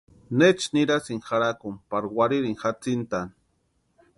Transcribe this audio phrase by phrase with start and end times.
[0.39, 3.31] ¿Necha nirasïnki jarhakuni pari warhirini jatsintani?